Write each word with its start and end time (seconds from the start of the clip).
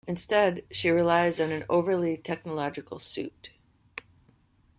Instead, 0.07 0.63
she 0.71 0.89
relies 0.89 1.39
on 1.39 1.51
an 1.51 1.63
overtly 1.69 2.17
technological 2.17 2.97
suit. 2.99 3.51